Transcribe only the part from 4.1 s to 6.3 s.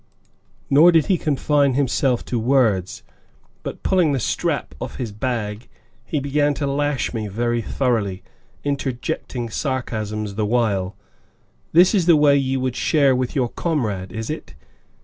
the strap off his bag, he